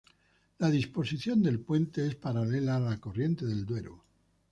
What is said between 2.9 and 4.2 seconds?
corriente del Duero.